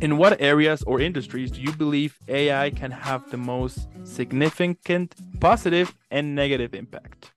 In 0.00 0.16
what 0.16 0.40
areas 0.40 0.84
or 0.84 1.00
industries 1.00 1.50
do 1.50 1.60
you 1.60 1.72
believe 1.72 2.16
AI 2.28 2.70
can 2.70 2.92
have 2.92 3.28
the 3.32 3.36
most 3.36 3.88
significant 4.04 5.16
positive 5.40 5.92
and 6.12 6.36
negative 6.36 6.72
impact? 6.72 7.32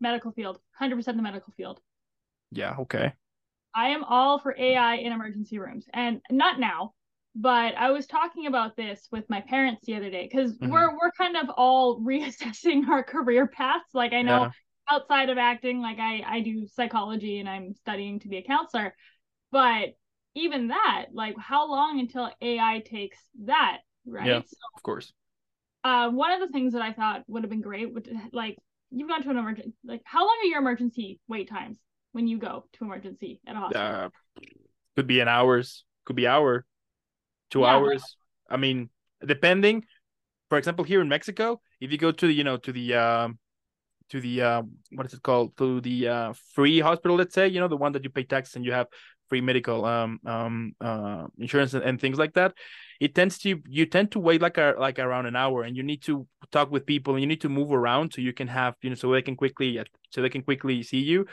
Medical 0.00 0.30
field, 0.30 0.60
100% 0.80 1.04
the 1.04 1.14
medical 1.14 1.52
field. 1.56 1.80
Yeah, 2.52 2.76
okay. 2.78 3.14
I 3.74 3.88
am 3.88 4.04
all 4.04 4.38
for 4.38 4.54
AI 4.56 4.94
in 4.94 5.12
emergency 5.12 5.58
rooms. 5.58 5.86
And 5.92 6.20
not 6.30 6.60
now, 6.60 6.92
but 7.34 7.74
I 7.76 7.90
was 7.90 8.06
talking 8.06 8.46
about 8.46 8.76
this 8.76 9.08
with 9.10 9.28
my 9.28 9.40
parents 9.40 9.84
the 9.84 9.96
other 9.96 10.08
day 10.08 10.28
because 10.30 10.52
mm-hmm. 10.52 10.70
we're 10.70 10.92
we're 10.92 11.10
kind 11.18 11.36
of 11.36 11.48
all 11.56 12.00
reassessing 12.10 12.86
our 12.88 13.02
career 13.02 13.48
paths. 13.48 13.92
Like 13.92 14.12
I 14.12 14.22
know 14.22 14.42
yeah. 14.42 14.50
outside 14.88 15.30
of 15.30 15.38
acting, 15.38 15.80
like 15.80 15.98
I 15.98 16.22
I 16.24 16.40
do 16.42 16.68
psychology 16.68 17.40
and 17.40 17.48
I'm 17.48 17.74
studying 17.74 18.20
to 18.20 18.28
be 18.28 18.36
a 18.36 18.42
counselor, 18.44 18.94
but 19.50 19.94
even 20.34 20.68
that, 20.68 21.06
like 21.12 21.36
how 21.38 21.68
long 21.68 22.00
until 22.00 22.30
AI 22.40 22.82
takes 22.84 23.18
that, 23.44 23.78
right? 24.06 24.26
Yeah, 24.26 24.40
so, 24.40 24.56
of 24.76 24.82
course. 24.82 25.12
Uh, 25.82 26.10
one 26.10 26.32
of 26.32 26.40
the 26.40 26.48
things 26.48 26.72
that 26.72 26.82
I 26.82 26.92
thought 26.92 27.24
would 27.28 27.42
have 27.42 27.50
been 27.50 27.60
great 27.60 27.92
would 27.92 28.08
like 28.32 28.56
you've 28.90 29.08
gone 29.08 29.22
to 29.22 29.30
an 29.30 29.36
emergency. 29.36 29.74
Like 29.84 30.00
how 30.04 30.20
long 30.20 30.36
are 30.42 30.46
your 30.46 30.58
emergency 30.58 31.20
wait 31.28 31.48
times 31.48 31.78
when 32.12 32.26
you 32.26 32.38
go 32.38 32.64
to 32.74 32.84
emergency 32.84 33.40
at 33.46 33.54
a 33.54 33.58
hospital? 33.58 33.86
Uh, 33.86 34.08
could 34.96 35.06
be 35.06 35.20
an 35.20 35.28
hours, 35.28 35.84
could 36.04 36.16
be 36.16 36.26
hour, 36.26 36.64
two 37.50 37.60
yeah, 37.60 37.66
hours. 37.66 38.16
I 38.48 38.56
mean, 38.56 38.90
depending. 39.24 39.84
For 40.48 40.58
example, 40.58 40.84
here 40.84 41.00
in 41.00 41.08
Mexico, 41.08 41.60
if 41.80 41.90
you 41.90 41.98
go 41.98 42.12
to 42.12 42.26
the 42.26 42.32
you 42.32 42.44
know 42.44 42.56
to 42.58 42.72
the 42.72 42.94
um 42.94 43.38
to 44.10 44.20
the 44.20 44.42
uh, 44.42 44.62
what 44.92 45.06
is 45.06 45.14
it 45.14 45.22
called? 45.22 45.56
To 45.58 45.80
the 45.80 46.08
uh, 46.08 46.32
free 46.54 46.80
hospital 46.80 47.16
let's 47.16 47.34
say 47.34 47.48
you 47.48 47.60
know 47.60 47.68
the 47.68 47.76
one 47.76 47.92
that 47.92 48.04
you 48.04 48.10
pay 48.10 48.24
tax 48.24 48.56
and 48.56 48.64
you 48.64 48.72
have 48.72 48.86
free 49.28 49.40
medical 49.40 49.84
um 49.84 50.20
um 50.26 50.74
uh 50.80 51.26
insurance 51.38 51.74
and, 51.74 51.84
and, 51.84 52.00
things 52.00 52.18
like 52.18 52.34
that. 52.34 52.54
It 53.00 53.14
tends 53.14 53.38
to 53.38 53.60
you 53.66 53.86
tend 53.86 54.12
to 54.12 54.20
wait 54.20 54.40
like 54.40 54.58
a 54.58 54.74
like 54.78 54.98
around 54.98 55.26
an 55.26 55.36
hour 55.36 55.62
and 55.62 55.76
you 55.76 55.82
need 55.82 56.02
to 56.02 56.26
talk 56.52 56.70
with 56.70 56.86
people 56.86 57.14
and 57.14 57.22
you 57.22 57.26
need 57.26 57.40
to 57.40 57.48
move 57.48 57.72
around 57.72 58.12
so 58.12 58.20
you 58.20 58.32
can 58.32 58.48
have 58.48 58.74
you 58.82 58.90
know 58.90 58.96
so 58.96 59.10
they 59.12 59.22
can 59.22 59.36
quickly 59.36 59.80
so 60.10 60.22
they 60.22 60.28
can 60.28 60.42
quickly 60.42 60.82
see 60.82 60.98
you 60.98 61.26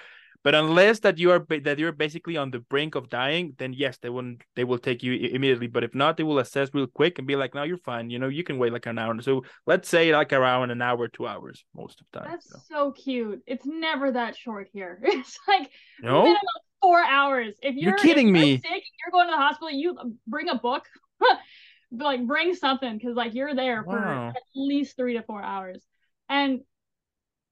but 0.44 0.56
unless 0.56 1.00
that 1.00 1.18
you 1.18 1.32
are 1.32 1.46
that 1.64 1.78
you're 1.78 1.92
basically 1.92 2.38
on 2.38 2.52
the 2.52 2.60
brink 2.60 2.96
of 2.96 3.10
dying 3.10 3.54
then 3.58 3.74
yes 3.74 3.98
they 3.98 4.10
won't 4.10 4.42
they 4.56 4.64
will 4.64 4.78
take 4.78 5.04
you 5.04 5.14
immediately. 5.14 5.68
But 5.68 5.84
if 5.84 5.94
not 5.96 6.18
they 6.18 6.24
will 6.24 6.40
assess 6.40 6.70
real 6.74 6.88
quick 6.88 7.20
and 7.20 7.28
be 7.28 7.36
like 7.36 7.54
no 7.54 7.64
you're 7.64 7.78
fine. 7.78 8.10
You 8.10 8.20
know 8.20 8.28
you 8.28 8.44
can 8.44 8.58
wait 8.58 8.74
like 8.74 8.86
an 8.86 8.98
hour. 8.98 9.22
So 9.22 9.44
let's 9.66 9.90
say 9.90 10.14
like 10.14 10.34
around 10.34 10.72
an 10.72 10.82
hour 10.82 11.08
two 11.08 11.28
hours 11.28 11.64
most 11.76 12.02
of 12.02 12.08
the 12.12 12.20
time 12.20 12.32
that's 12.32 12.50
so, 12.50 12.60
so 12.70 12.92
cute. 12.92 13.42
It's 13.46 13.66
never 13.66 14.12
that 14.12 14.36
short 14.36 14.70
here. 14.74 15.00
It's 15.04 15.38
like 15.48 15.70
no? 16.02 16.36
four 16.82 17.04
hours. 17.04 17.54
If 17.62 17.76
you're, 17.76 17.92
you're 17.92 17.98
kidding 17.98 18.28
you're 18.28 18.46
me, 18.46 18.58
sick, 18.58 18.64
you're 18.72 19.12
going 19.12 19.28
to 19.28 19.32
the 19.32 19.38
hospital. 19.38 19.70
You 19.70 19.98
uh, 19.98 20.06
bring 20.28 20.50
a 20.50 20.56
book, 20.56 20.86
like 21.92 22.26
bring 22.26 22.56
something 22.56 22.98
because 22.98 23.16
like 23.16 23.34
you're 23.34 23.56
there 23.56 23.84
wow. 23.84 23.94
for 23.94 24.38
at 24.38 24.44
least 24.56 24.98
three 24.98 25.14
to 25.14 25.24
four 25.24 25.42
hours, 25.42 25.84
and 26.28 26.62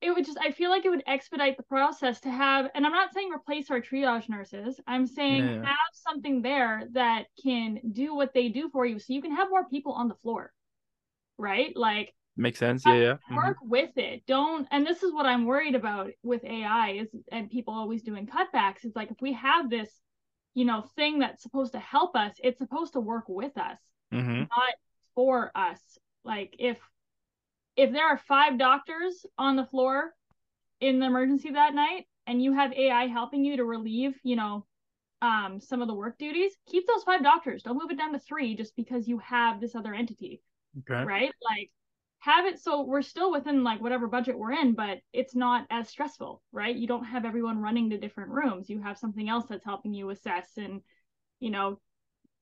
it 0.02 0.12
would 0.12 0.26
just 0.26 0.38
I 0.40 0.52
feel 0.52 0.70
like 0.70 0.86
it 0.86 0.90
would 0.90 1.04
expedite 1.08 1.58
the 1.58 1.64
process 1.64 2.22
to 2.22 2.32
have. 2.32 2.70
And 2.74 2.86
I'm 2.86 2.92
not 2.92 3.14
saying 3.14 3.32
replace 3.34 3.70
our 3.70 3.82
triage 3.82 4.30
nurses. 4.30 4.80
I'm 4.88 5.08
saying 5.08 5.46
yeah. 5.46 5.66
have 5.66 5.78
something 5.94 6.42
there 6.42 6.84
that 6.94 7.26
can 7.44 7.80
do 7.92 8.16
what 8.16 8.34
they 8.34 8.50
do 8.50 8.70
for 8.70 8.86
you, 8.86 9.00
so 9.00 9.14
you 9.14 9.22
can 9.22 9.36
have 9.36 9.50
more 9.50 9.68
people 9.68 9.94
on 9.94 10.08
the 10.08 10.16
floor, 10.16 10.52
right? 11.38 11.76
Like 11.76 12.14
Makes 12.40 12.60
sense. 12.60 12.84
Yeah, 12.86 12.94
yeah. 12.94 13.14
Mm-hmm. 13.14 13.36
Work 13.36 13.58
mm-hmm. 13.58 13.70
with 13.70 13.98
it. 13.98 14.24
Don't. 14.26 14.66
And 14.72 14.88
this 14.88 15.04
is 15.04 15.12
what 15.12 15.26
I'm 15.26 15.46
worried 15.46 15.76
about 15.76 16.12
with 16.24 16.46
AI 16.46 16.92
is, 16.92 17.10
and 17.34 17.50
people 17.50 17.74
always 17.74 18.02
doing 18.02 18.28
cutbacks. 18.28 18.86
It's 18.86 18.96
like 18.96 19.12
if 19.12 19.18
we 19.20 19.34
have 19.34 19.70
this, 19.70 19.90
you 20.54 20.64
know, 20.64 20.86
thing 20.96 21.20
that's 21.20 21.44
supposed 21.44 21.74
to 21.74 21.80
help 21.80 22.16
us, 22.16 22.34
it's 22.42 22.60
supposed 22.60 22.94
to 22.94 23.02
work 23.02 23.26
with 23.28 23.58
us, 23.58 23.78
mm-hmm. 24.14 24.40
not 24.40 24.74
for 25.16 25.52
us. 25.54 25.82
Like 26.24 26.56
if 26.60 26.78
if 27.80 27.94
there 27.94 28.06
are 28.06 28.18
five 28.18 28.60
doctors 28.60 29.26
on 29.38 29.56
the 29.56 29.66
floor 29.66 30.14
in 30.82 31.00
the 31.00 31.06
emergency 31.06 31.52
that 31.52 31.74
night, 31.74 32.08
and 32.28 32.44
you 32.44 32.54
have 32.54 32.74
AI 32.74 33.08
helping 33.08 33.46
you 33.46 33.56
to 33.56 33.64
relieve, 33.64 34.20
you 34.22 34.36
know, 34.36 34.66
um, 35.22 35.62
some 35.62 35.82
of 35.82 35.88
the 35.88 35.94
work 35.94 36.18
duties, 36.18 36.52
keep 36.68 36.86
those 36.88 37.04
five 37.04 37.24
doctors. 37.24 37.64
Don't 37.64 37.78
move 37.78 37.90
it 37.90 37.98
down 37.98 38.12
to 38.12 38.20
three 38.20 38.54
just 38.54 38.76
because 38.76 39.08
you 39.08 39.18
have 39.20 39.62
this 39.62 39.76
other 39.76 39.94
entity. 39.94 40.42
Okay. 40.80 41.06
Right? 41.06 41.32
Like 41.42 41.72
have 42.20 42.46
it 42.46 42.60
so 42.60 42.82
we're 42.82 43.02
still 43.02 43.32
within 43.32 43.64
like 43.64 43.82
whatever 43.82 44.08
budget 44.08 44.38
we're 44.38 44.52
in, 44.52 44.74
but 44.74 44.98
it's 45.14 45.34
not 45.34 45.66
as 45.70 45.88
stressful, 45.88 46.42
right? 46.52 46.76
You 46.76 46.86
don't 46.86 47.06
have 47.06 47.24
everyone 47.24 47.62
running 47.62 47.92
to 47.92 47.98
different 47.98 48.32
rooms. 48.32 48.70
You 48.70 48.82
have 48.82 48.98
something 48.98 49.30
else 49.30 49.46
that's 49.48 49.64
helping 49.64 49.94
you 49.94 50.10
assess 50.10 50.50
and, 50.58 50.82
you 51.40 51.50
know, 51.50 51.80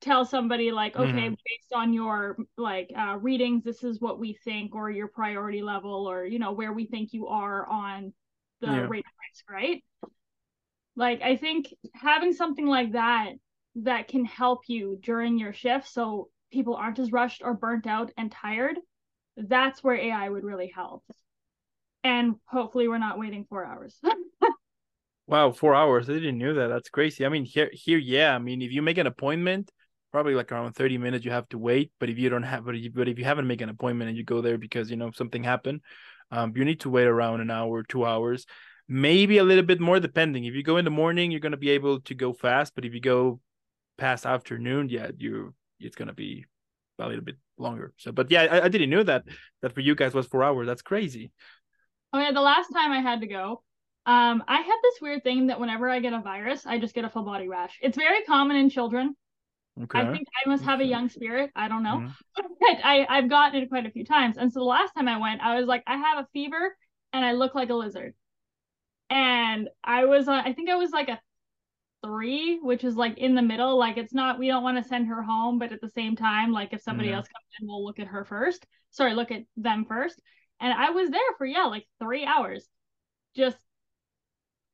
tell 0.02 0.26
somebody 0.26 0.72
like, 0.72 0.96
okay, 0.96 1.12
mm-hmm. 1.12 1.34
based 1.34 1.74
on 1.74 1.94
your 1.94 2.38
like 2.58 2.92
uh, 2.98 3.18
readings, 3.20 3.64
this 3.64 3.84
is 3.84 4.00
what 4.00 4.20
we 4.20 4.38
think, 4.44 4.76
or 4.76 4.90
your 4.90 5.08
priority 5.08 5.62
level, 5.62 6.10
or 6.10 6.26
you 6.26 6.40
know 6.40 6.52
where 6.52 6.74
we 6.74 6.86
think 6.86 7.14
you 7.14 7.28
are 7.28 7.68
on 7.68 8.14
the 8.62 8.68
yeah. 8.68 8.88
rate 8.88 9.06
of 9.06 9.12
risk, 9.32 9.50
right? 9.50 9.84
Like 10.96 11.22
I 11.22 11.38
think 11.38 11.74
having 11.94 12.34
something 12.34 12.66
like 12.66 12.94
that 12.94 13.34
that 13.84 14.08
can 14.08 14.26
help 14.26 14.62
you 14.68 14.98
during 15.02 15.38
your 15.38 15.54
shift, 15.54 15.88
so 15.88 16.30
people 16.52 16.76
aren't 16.76 17.00
as 17.00 17.12
rushed 17.12 17.42
or 17.44 17.54
burnt 17.54 17.88
out 17.88 18.12
and 18.18 18.32
tired 18.32 18.78
that's 19.38 19.84
where 19.84 19.96
AI 19.96 20.28
would 20.28 20.44
really 20.44 20.72
help. 20.74 21.04
And 22.04 22.36
hopefully 22.46 22.88
we're 22.88 22.98
not 22.98 23.20
waiting 23.20 23.46
four 23.48 23.66
hours. 23.66 24.00
wow, 25.28 25.52
four 25.52 25.76
hours. 25.76 26.10
I 26.10 26.14
didn't 26.14 26.38
know 26.38 26.56
that. 26.56 26.68
That's 26.68 26.90
crazy. 26.90 27.26
I 27.26 27.30
mean, 27.30 27.46
here 27.46 27.70
here, 27.72 27.98
yeah. 27.98 28.34
I 28.34 28.40
mean, 28.40 28.62
if 28.62 28.72
you 28.72 28.82
make 28.82 28.98
an 28.98 29.08
appointment, 29.08 29.72
probably 30.12 30.36
like 30.36 30.52
around 30.52 30.74
30 30.74 30.98
minutes 30.98 31.26
you 31.26 31.32
have 31.32 31.48
to 31.50 31.58
wait. 31.58 31.92
But 32.00 32.10
if 32.10 32.18
you 32.18 32.30
don't 32.30 32.44
have 32.44 32.66
but 32.66 32.76
if 32.76 32.84
you, 32.84 32.92
but 32.92 33.08
if 33.08 33.18
you 33.20 33.26
haven't 33.26 33.48
made 33.48 33.62
an 33.62 33.70
appointment 33.70 34.10
and 34.10 34.18
you 34.18 34.24
go 34.24 34.42
there 34.42 34.58
because 34.58 34.90
you 34.90 34.98
know 34.98 35.12
something 35.12 35.44
happened, 35.44 35.82
um, 36.32 36.54
you 36.56 36.66
need 36.66 36.82
to 36.82 36.90
wait 36.90 37.08
around 37.08 37.42
an 37.42 37.52
hour, 37.52 37.84
two 37.84 38.06
hours, 38.06 38.46
maybe 38.88 39.38
a 39.38 39.44
little 39.44 39.64
bit 39.64 39.80
more 39.80 40.00
depending. 40.00 40.46
If 40.46 40.54
you 40.54 40.64
go 40.64 40.78
in 40.78 40.86
the 40.86 40.92
morning, 40.92 41.32
you're 41.32 41.40
gonna 41.40 41.58
be 41.58 41.72
able 41.72 42.02
to 42.02 42.16
go 42.16 42.34
fast, 42.34 42.74
but 42.76 42.86
if 42.86 42.94
you 42.94 43.02
go 43.02 43.40
past 43.98 44.26
afternoon, 44.26 44.90
yeah, 44.90 45.12
you 45.18 45.54
it's 45.80 45.96
gonna 45.96 46.14
be 46.14 46.46
a 47.00 47.08
little 47.08 47.24
bit 47.24 47.38
longer. 47.58 47.94
So, 47.98 48.12
but 48.12 48.32
yeah, 48.32 48.44
I, 48.44 48.66
I 48.66 48.68
didn't 48.70 48.90
know 48.90 49.04
that 49.04 49.24
that 49.62 49.74
for 49.74 49.82
you 49.82 49.96
guys 49.96 50.14
was 50.14 50.28
four 50.28 50.44
hours. 50.44 50.68
That's 50.68 50.82
crazy. 50.82 51.32
Oh 52.14 52.20
yeah, 52.20 52.32
the 52.32 52.42
last 52.42 52.70
time 52.70 52.92
I 52.92 53.02
had 53.02 53.22
to 53.22 53.28
go, 53.28 53.62
um, 54.06 54.44
I 54.48 54.58
have 54.58 54.80
this 54.82 55.02
weird 55.02 55.24
thing 55.24 55.48
that 55.48 55.60
whenever 55.60 55.90
I 55.90 56.00
get 56.00 56.14
a 56.14 56.22
virus, 56.22 56.66
I 56.66 56.80
just 56.80 56.96
get 56.96 57.06
a 57.06 57.10
full 57.10 57.24
body 57.24 57.48
rash. 57.48 57.78
It's 57.82 57.98
very 57.98 58.24
common 58.24 58.56
in 58.56 58.70
children. 58.70 59.16
Okay. 59.84 60.00
I 60.00 60.12
think 60.12 60.28
I 60.46 60.50
must 60.50 60.64
have 60.64 60.80
a 60.80 60.86
young 60.86 61.10
spirit. 61.10 61.52
I 61.56 61.68
don't 61.68 61.84
know. 61.84 61.98
Mm-hmm. 61.98 62.46
But 62.60 62.84
I, 62.84 63.06
I've 63.10 63.30
gotten 63.30 63.62
it 63.62 63.70
quite 63.70 63.86
a 63.86 63.92
few 63.92 64.04
times. 64.04 64.38
And 64.38 64.52
so 64.52 64.60
the 64.60 64.66
last 64.66 64.94
time 64.94 65.08
I 65.08 65.18
went, 65.20 65.42
I 65.42 65.60
was 65.60 65.68
like, 65.68 65.84
I 65.88 65.98
have 65.98 66.20
a 66.20 66.28
fever 66.34 66.76
and 67.14 67.24
I 67.24 67.34
look 67.34 67.56
like 67.56 67.70
a 67.70 67.76
lizard. 67.76 68.14
And 69.10 69.70
I 69.84 70.06
was, 70.06 70.28
uh, 70.28 70.42
I 70.44 70.54
think 70.54 70.70
I 70.70 70.76
was 70.76 70.92
like 70.92 71.08
a 71.08 71.20
three, 72.04 72.60
which 72.60 72.84
is 72.84 72.96
like 72.96 73.18
in 73.18 73.36
the 73.36 73.42
middle. 73.42 73.78
Like 73.78 73.98
it's 73.98 74.14
not, 74.14 74.40
we 74.40 74.48
don't 74.48 74.64
want 74.64 74.82
to 74.82 74.88
send 74.88 75.08
her 75.08 75.22
home, 75.22 75.60
but 75.60 75.72
at 75.72 75.82
the 75.82 75.92
same 75.96 76.16
time, 76.16 76.52
like 76.52 76.74
if 76.74 76.82
somebody 76.82 77.10
mm-hmm. 77.10 77.18
else 77.18 77.28
comes 77.28 77.46
in, 77.62 77.68
we'll 77.68 77.86
look 77.86 78.00
at 78.00 78.08
her 78.08 78.26
first. 78.26 78.66
Sorry, 78.92 79.14
look 79.14 79.32
at 79.32 79.44
them 79.56 79.86
first. 79.88 80.20
And 80.60 80.74
I 80.74 80.90
was 80.90 81.10
there 81.10 81.22
for, 81.38 81.46
yeah, 81.46 81.66
like 81.66 81.88
three 82.00 82.26
hours, 82.26 82.68
just 83.36 83.58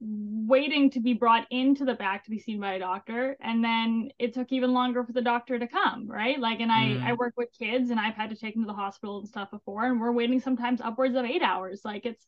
waiting 0.05 0.89
to 0.91 0.99
be 0.99 1.13
brought 1.13 1.47
into 1.49 1.85
the 1.85 1.93
back 1.93 2.25
to 2.25 2.29
be 2.29 2.39
seen 2.39 2.59
by 2.59 2.73
a 2.73 2.79
doctor. 2.79 3.37
And 3.39 3.63
then 3.63 4.09
it 4.19 4.33
took 4.33 4.51
even 4.51 4.73
longer 4.73 5.03
for 5.03 5.13
the 5.13 5.21
doctor 5.21 5.57
to 5.57 5.67
come, 5.67 6.07
right? 6.07 6.39
Like, 6.39 6.59
and 6.59 6.71
I, 6.71 6.83
mm-hmm. 6.85 7.03
I 7.05 7.13
work 7.13 7.33
with 7.37 7.49
kids 7.57 7.89
and 7.89 7.99
I've 7.99 8.15
had 8.15 8.29
to 8.29 8.35
take 8.35 8.53
them 8.53 8.63
to 8.63 8.67
the 8.67 8.73
hospital 8.73 9.19
and 9.19 9.27
stuff 9.27 9.51
before, 9.51 9.85
and 9.85 9.99
we're 9.99 10.11
waiting 10.11 10.39
sometimes 10.39 10.81
upwards 10.81 11.15
of 11.15 11.25
eight 11.25 11.41
hours. 11.41 11.81
Like 11.85 12.05
it's, 12.05 12.25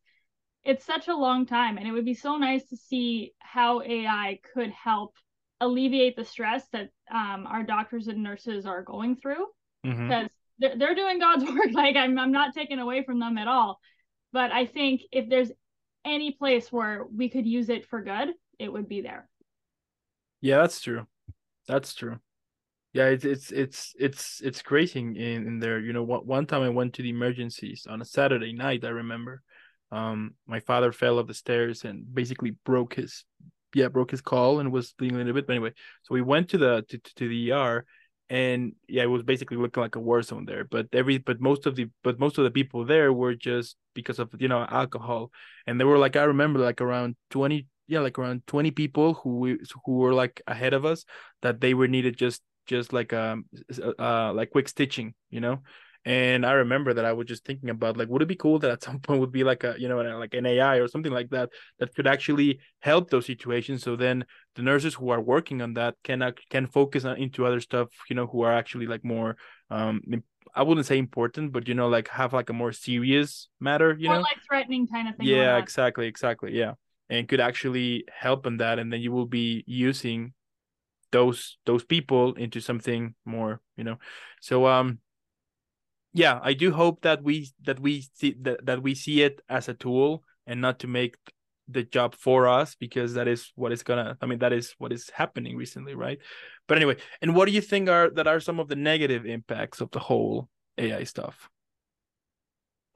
it's 0.66 0.84
such 0.84 1.08
a 1.08 1.16
long 1.16 1.46
time 1.46 1.78
and 1.78 1.88
it 1.88 1.92
would 1.92 2.06
be 2.06 2.16
so 2.16 2.38
nice 2.38 2.68
to 2.70 2.76
see 2.76 3.34
how 3.40 3.82
ai 3.82 4.40
could 4.54 4.72
help 4.72 5.16
alleviate 5.62 6.16
the 6.16 6.26
stress 6.26 6.68
that 6.74 6.90
um, 7.10 7.48
our 7.48 7.64
doctors 7.64 8.08
and 8.08 8.22
nurses 8.22 8.66
are 8.66 8.82
going 8.82 9.16
through 9.16 9.46
because 9.84 10.00
mm-hmm. 10.00 10.26
they're, 10.60 10.78
they're 10.78 10.96
doing 10.96 11.20
god's 11.20 11.44
work 11.50 11.70
like 11.72 11.96
I'm, 11.96 12.18
I'm 12.20 12.32
not 12.32 12.54
taking 12.54 12.80
away 12.80 13.04
from 13.04 13.20
them 13.20 13.38
at 13.38 13.48
all 13.48 13.80
but 14.34 14.52
i 14.52 14.66
think 14.66 15.02
if 15.12 15.30
there's 15.30 15.52
any 16.06 16.32
place 16.32 16.72
where 16.72 17.06
we 17.06 17.30
could 17.30 17.46
use 17.46 17.70
it 17.70 17.86
for 17.86 18.02
good 18.02 18.30
it 18.60 18.72
would 18.72 18.88
be 18.88 19.02
there. 19.02 19.28
Yeah 20.42 20.58
that's 20.58 20.80
true. 20.80 21.06
That's 21.68 21.94
true. 21.94 22.18
Yeah 22.94 23.08
it's 23.08 23.26
it's 23.26 23.52
it's 23.52 23.94
it's 24.00 24.42
it's 24.44 24.62
crazy 24.62 25.00
in 25.00 25.16
in 25.16 25.60
there. 25.60 25.80
You 25.80 25.94
know 25.94 26.04
one, 26.04 26.26
one 26.26 26.46
time 26.46 26.62
i 26.62 26.70
went 26.70 26.94
to 26.94 27.02
the 27.02 27.10
emergencies 27.10 27.88
on 27.90 28.02
a 28.02 28.06
saturday 28.06 28.54
night 28.54 28.86
i 28.86 28.90
remember. 28.90 29.42
Um, 29.92 30.34
my 30.48 30.60
father 30.60 30.92
fell 30.92 31.20
up 31.20 31.28
the 31.28 31.34
stairs 31.34 31.86
and 31.86 32.14
basically 32.14 32.52
broke 32.66 32.96
his 32.96 33.24
yeah 33.74 33.90
broke 33.90 34.12
his 34.12 34.22
call 34.22 34.60
and 34.60 34.72
was 34.72 34.94
bleeding 34.94 35.16
a 35.16 35.20
little 35.20 35.34
bit. 35.34 35.48
But 35.48 35.54
anyway, 35.54 35.74
so 36.04 36.14
we 36.14 36.22
went 36.22 36.50
to 36.50 36.58
the 36.58 36.86
to, 36.90 36.98
to 36.98 37.28
the 37.28 37.52
ER 37.52 37.86
and 38.30 38.74
yeah 38.88 39.04
it 39.04 39.08
was 39.08 39.22
basically 39.24 39.58
looking 39.58 39.82
like 39.82 39.96
a 39.96 40.00
war 40.00 40.22
zone 40.22 40.46
there 40.46 40.64
but 40.64 40.88
every 40.94 41.20
but 41.20 41.40
most 41.40 41.68
of 41.68 41.76
the 41.76 41.88
but 42.04 42.20
most 42.20 42.38
of 42.38 42.44
the 42.44 42.50
people 42.50 42.84
there 42.84 43.14
were 43.14 43.36
just 43.36 43.76
because 43.94 44.20
of 44.20 44.30
you 44.40 44.48
know 44.48 44.66
alcohol. 44.70 45.32
And 45.68 45.80
they 45.80 45.86
were 45.86 45.98
like 45.98 46.16
i 46.16 46.24
remember 46.24 46.60
like 46.60 46.82
around 46.82 47.16
20 47.30 47.68
yeah 47.88 48.00
like 48.00 48.18
around 48.18 48.46
20 48.48 48.72
people 48.72 49.14
who 49.16 49.38
we, 49.38 49.60
who 49.86 49.94
were 49.94 50.14
like 50.14 50.42
ahead 50.48 50.74
of 50.74 50.86
us 50.86 51.06
that 51.42 51.62
they 51.62 51.74
were 51.74 51.88
needed 51.88 52.18
just 52.18 52.42
just 52.66 52.94
like 52.94 53.14
um 53.14 53.46
uh 54.00 54.34
like 54.34 54.50
quick 54.50 54.68
stitching 54.68 55.14
you 55.30 55.40
know 55.40 55.60
and 56.06 56.46
I 56.46 56.52
remember 56.54 56.94
that 56.94 57.04
I 57.04 57.14
was 57.14 57.26
just 57.28 57.44
thinking 57.46 57.70
about 57.70 57.98
like, 57.98 58.08
would 58.10 58.22
it 58.22 58.28
be 58.28 58.36
cool 58.36 58.60
that 58.60 58.72
at 58.72 58.84
some 58.84 59.00
point 59.06 59.20
would 59.20 59.32
be 59.32 59.44
like 59.44 59.64
a 59.64 59.76
you 59.78 59.90
know 59.90 59.98
like 59.98 60.34
an 60.36 60.46
AI 60.46 60.78
or 60.78 60.88
something 60.88 61.12
like 61.12 61.30
that 61.32 61.50
that 61.80 61.96
could 61.96 62.08
actually 62.08 62.60
help 62.80 63.10
those 63.10 63.26
situations. 63.26 63.84
So 63.84 63.96
then 63.96 64.26
the 64.56 64.62
nurses 64.62 64.94
who 64.94 65.10
are 65.10 65.22
working 65.22 65.62
on 65.62 65.74
that 65.74 65.96
can 66.04 66.34
can 66.50 66.68
focus 66.68 67.06
on 67.06 67.18
into 67.18 67.46
other 67.46 67.60
stuff. 67.60 67.90
You 68.10 68.16
know, 68.16 68.28
who 68.28 68.42
are 68.42 68.54
actually 68.54 68.88
like 68.88 69.04
more 69.04 69.36
um 69.70 70.02
I 70.56 70.64
wouldn't 70.64 70.86
say 70.86 70.98
important, 70.98 71.52
but 71.52 71.68
you 71.68 71.74
know, 71.74 71.90
like 71.90 72.08
have 72.10 72.34
like 72.34 72.50
a 72.50 72.54
more 72.54 72.72
serious 72.72 73.50
matter. 73.60 73.96
You 73.98 74.08
know. 74.08 74.16
more 74.16 74.18
know, 74.18 74.22
like 74.22 74.44
threatening 74.48 74.88
kind 74.88 75.10
of 75.10 75.16
thing. 75.16 75.28
Yeah, 75.28 75.58
exactly, 75.58 76.08
exactly. 76.08 76.58
Yeah, 76.58 76.74
and 77.10 77.28
could 77.28 77.42
actually 77.42 78.06
help 78.14 78.46
in 78.46 78.58
that, 78.58 78.80
and 78.80 78.94
then 78.94 79.02
you 79.02 79.12
will 79.12 79.26
be 79.26 79.64
using 79.68 80.34
those 81.12 81.58
those 81.66 81.84
people 81.84 82.34
into 82.36 82.62
something 82.62 83.16
more. 83.26 83.60
You 83.76 83.84
know, 83.84 83.98
so 84.40 84.66
um 84.68 85.00
yeah, 86.16 86.40
I 86.42 86.54
do 86.54 86.72
hope 86.72 87.02
that 87.02 87.24
we 87.24 87.50
that 87.66 87.80
we 87.80 88.06
see 88.14 88.36
that, 88.42 88.66
that 88.66 88.82
we 88.82 88.96
see 88.96 89.22
it 89.22 89.42
as 89.50 89.68
a 89.68 89.74
tool 89.74 90.24
and 90.48 90.62
not 90.62 90.80
to 90.80 90.88
make 90.88 91.18
the 91.68 91.84
job 91.84 92.16
for 92.16 92.48
us 92.48 92.76
because 92.76 93.16
that 93.16 93.28
is 93.28 93.52
what 93.56 93.74
is 93.74 93.84
gonna 93.84 94.18
I 94.22 94.26
mean 94.26 94.40
that 94.40 94.54
is 94.54 94.74
what 94.78 94.94
is 94.94 95.10
happening 95.10 95.58
recently, 95.58 95.94
right? 95.94 96.18
But 96.70 96.78
anyway, 96.78 96.96
and 97.22 97.36
what 97.36 97.48
do 97.48 97.52
you 97.52 97.60
think 97.60 97.90
are 97.90 98.10
that 98.12 98.28
are 98.28 98.40
some 98.40 98.62
of 98.62 98.70
the 98.70 98.78
negative 98.78 99.26
impacts 99.26 99.82
of 99.82 99.92
the 99.92 100.00
whole 100.00 100.48
AI 100.78 101.04
stuff? 101.04 101.50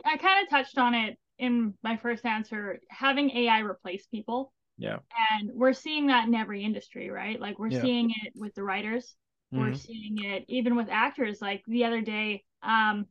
I 0.06 0.16
kind 0.16 0.42
of 0.42 0.50
touched 0.50 0.78
on 0.78 0.96
it 0.96 1.18
in 1.38 1.74
my 1.84 1.98
first 1.98 2.26
answer, 2.26 2.80
having 2.90 3.32
AI 3.32 3.60
replace 3.60 4.08
people. 4.08 4.54
Yeah. 4.78 5.00
And 5.32 5.52
we're 5.54 5.74
seeing 5.74 6.08
that 6.08 6.26
in 6.26 6.36
every 6.36 6.64
industry, 6.64 7.10
right? 7.10 7.38
Like 7.38 7.60
we're 7.60 7.68
yeah. 7.68 7.82
seeing 7.82 8.12
it 8.24 8.32
with 8.38 8.56
the 8.56 8.64
writers. 8.64 9.14
Mm-hmm. 9.54 9.64
We're 9.64 9.74
seeing 9.76 10.24
it 10.24 10.46
even 10.48 10.76
with 10.76 10.90
actors. 10.90 11.42
Like 11.42 11.64
the 11.68 11.86
other 11.86 12.02
day, 12.02 12.44
um, 12.62 13.08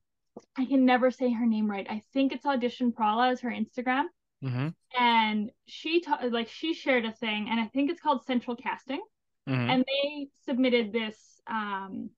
I 0.56 0.64
can 0.66 0.84
never 0.84 1.10
say 1.10 1.32
her 1.32 1.46
name 1.46 1.70
right. 1.70 1.86
I 1.88 2.02
think 2.12 2.32
it's 2.32 2.46
Audition 2.46 2.92
Prala 2.92 3.32
as 3.32 3.40
her 3.40 3.50
Instagram. 3.50 4.04
Mm-hmm. 4.44 4.68
And 4.98 5.50
she 5.66 6.00
ta- 6.00 6.20
like 6.30 6.48
she 6.48 6.74
shared 6.74 7.04
a 7.04 7.12
thing, 7.12 7.48
and 7.50 7.58
I 7.58 7.66
think 7.66 7.90
it's 7.90 8.00
called 8.00 8.24
Central 8.24 8.56
Casting. 8.56 9.02
Mm-hmm. 9.48 9.70
And 9.70 9.84
they 9.86 10.28
submitted 10.44 10.92
this 10.92 11.16
um, 11.48 12.10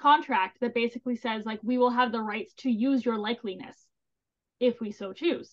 contract 0.00 0.58
that 0.60 0.74
basically 0.74 1.16
says 1.16 1.44
like 1.44 1.60
we 1.62 1.78
will 1.78 1.90
have 1.90 2.12
the 2.12 2.20
rights 2.20 2.52
to 2.58 2.70
use 2.70 3.04
your 3.04 3.16
likeliness 3.16 3.76
if 4.60 4.80
we 4.80 4.92
so 4.92 5.12
choose. 5.12 5.50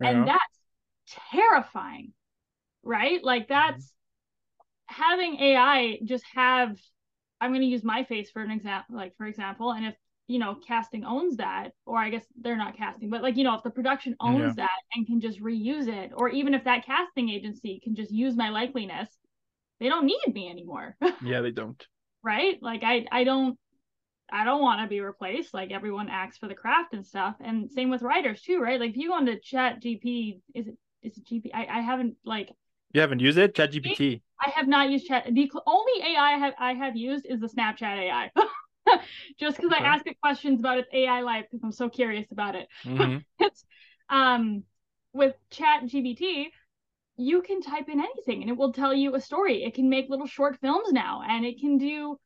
Yeah. 0.00 0.10
And 0.10 0.28
that's 0.28 0.60
terrifying, 1.32 2.12
right? 2.82 3.22
Like 3.22 3.48
that's 3.48 3.84
mm-hmm. 3.84 5.02
having 5.02 5.40
AI 5.40 5.98
just 6.04 6.24
have 6.34 6.76
I'm 7.40 7.50
going 7.50 7.62
to 7.62 7.66
use 7.66 7.84
my 7.84 8.04
face 8.04 8.30
for 8.30 8.42
an 8.42 8.50
example, 8.50 8.96
like 8.96 9.16
for 9.16 9.26
example, 9.26 9.72
and 9.72 9.86
if 9.86 9.94
you 10.26 10.38
know 10.38 10.56
casting 10.66 11.04
owns 11.04 11.36
that, 11.38 11.72
or 11.86 11.98
I 11.98 12.10
guess 12.10 12.24
they're 12.40 12.56
not 12.56 12.76
casting, 12.76 13.10
but 13.10 13.22
like 13.22 13.36
you 13.36 13.44
know 13.44 13.54
if 13.54 13.62
the 13.62 13.70
production 13.70 14.16
owns 14.20 14.54
yeah. 14.56 14.64
that 14.64 14.78
and 14.94 15.06
can 15.06 15.20
just 15.20 15.40
reuse 15.40 15.88
it, 15.88 16.12
or 16.14 16.28
even 16.28 16.54
if 16.54 16.64
that 16.64 16.86
casting 16.86 17.30
agency 17.30 17.80
can 17.82 17.94
just 17.94 18.12
use 18.12 18.36
my 18.36 18.48
likeliness, 18.48 19.08
they 19.80 19.88
don't 19.88 20.06
need 20.06 20.34
me 20.34 20.50
anymore. 20.50 20.96
yeah, 21.24 21.40
they 21.40 21.50
don't. 21.50 21.84
right? 22.22 22.58
Like 22.62 22.82
I 22.84 23.06
I 23.10 23.24
don't 23.24 23.58
I 24.32 24.44
don't 24.44 24.62
want 24.62 24.80
to 24.82 24.86
be 24.86 25.00
replaced. 25.00 25.54
Like 25.54 25.72
everyone 25.72 26.08
acts 26.08 26.38
for 26.38 26.48
the 26.48 26.54
craft 26.54 26.94
and 26.94 27.06
stuff. 27.06 27.36
And 27.40 27.70
same 27.70 27.90
with 27.90 28.02
writers 28.02 28.42
too, 28.42 28.60
right? 28.60 28.80
Like 28.80 28.90
if 28.90 28.96
you 28.96 29.08
go 29.08 29.18
into 29.18 29.38
chat 29.38 29.82
GP, 29.82 30.40
is 30.54 30.68
it 30.68 30.76
is 31.02 31.18
it 31.18 31.24
GP? 31.24 31.50
I, 31.54 31.66
I 31.66 31.80
haven't 31.80 32.16
like 32.24 32.50
you 32.92 33.00
haven't 33.00 33.20
used 33.20 33.38
it? 33.38 33.54
Chat 33.54 33.72
GPT. 33.72 34.20
I 34.40 34.50
have 34.50 34.66
not 34.66 34.90
used 34.90 35.06
chat. 35.06 35.26
The 35.30 35.50
only 35.66 36.02
AI 36.02 36.34
I 36.34 36.38
have, 36.38 36.54
I 36.58 36.74
have 36.74 36.96
used 36.96 37.26
is 37.26 37.40
the 37.40 37.46
Snapchat 37.46 37.82
AI. 37.82 38.30
Just 39.38 39.56
because 39.56 39.72
okay. 39.72 39.84
I 39.84 39.94
ask 39.94 40.06
it 40.06 40.20
questions 40.20 40.60
about 40.60 40.78
its 40.78 40.88
AI 40.92 41.20
life 41.20 41.44
because 41.50 41.62
I'm 41.62 41.72
so 41.72 41.88
curious 41.88 42.30
about 42.32 42.54
it. 42.54 42.68
Mm-hmm. 42.84 43.46
um 44.14 44.64
with 45.12 45.34
chat 45.50 45.84
GPT, 45.84 46.46
you 47.16 47.42
can 47.42 47.60
type 47.60 47.88
in 47.88 48.00
anything 48.00 48.42
and 48.42 48.50
it 48.50 48.56
will 48.56 48.72
tell 48.72 48.94
you 48.94 49.14
a 49.14 49.20
story. 49.20 49.64
It 49.64 49.74
can 49.74 49.88
make 49.88 50.08
little 50.08 50.26
short 50.26 50.58
films 50.60 50.92
now 50.92 51.22
and 51.28 51.44
it 51.44 51.60
can 51.60 51.78
do 51.78 52.18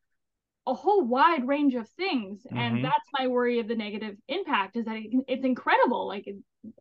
a 0.67 0.73
whole 0.73 1.03
wide 1.03 1.47
range 1.47 1.75
of 1.75 1.87
things. 1.89 2.43
Mm-hmm. 2.43 2.57
And 2.57 2.85
that's 2.85 3.09
my 3.19 3.27
worry 3.27 3.59
of 3.59 3.67
the 3.67 3.75
negative 3.75 4.15
impact 4.27 4.77
is 4.77 4.85
that 4.85 4.95
it, 4.95 5.11
it's 5.27 5.45
incredible, 5.45 6.07
like, 6.07 6.27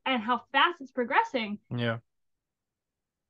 and 0.06 0.22
how 0.22 0.42
fast 0.52 0.76
it's 0.80 0.92
progressing. 0.92 1.58
Yeah 1.74 1.98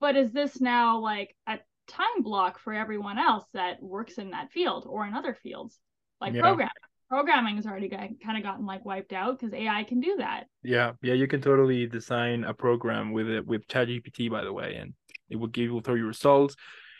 but 0.04 0.16
is 0.16 0.32
this 0.32 0.60
now 0.60 0.98
like 0.98 1.34
a 1.46 1.58
time 1.88 2.20
block 2.22 2.58
for 2.58 2.74
everyone 2.74 3.18
else 3.18 3.46
that 3.54 3.82
works 3.82 4.18
in 4.18 4.32
that 4.32 4.52
field 4.52 4.84
or 4.86 5.06
in 5.06 5.14
other 5.14 5.32
fields? 5.32 5.78
Like 6.20 6.34
yeah. 6.34 6.42
programming 6.42 6.84
programming 7.08 7.56
has 7.56 7.64
already 7.64 7.88
got, 7.88 8.10
kind 8.22 8.36
of 8.36 8.42
gotten 8.42 8.66
like 8.66 8.84
wiped 8.84 9.14
out 9.14 9.38
because 9.38 9.54
ai 9.54 9.82
can 9.84 10.00
do 10.00 10.16
that. 10.18 10.44
Yeah 10.62 10.92
yeah 11.00 11.14
you 11.14 11.26
can 11.26 11.40
totally 11.40 11.86
design 11.86 12.44
a 12.44 12.52
program 12.52 13.12
with 13.12 13.30
it 13.30 13.46
with 13.46 13.66
ChatGPT 13.66 14.30
by 14.30 14.44
the 14.44 14.52
way 14.52 14.74
and 14.74 14.92
it 15.30 15.36
will 15.36 15.46
give 15.48 15.70
you 15.70 15.80
throw 15.80 15.94
you 15.94 16.06
results. 16.06 16.54